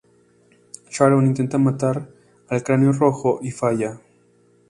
Sharon 0.89 1.27
intenta 1.27 1.59
matar 1.59 2.09
al 2.49 2.63
Cráneo 2.63 2.91
Rojo, 2.91 3.37
y 3.43 3.51
falla. 3.51 4.01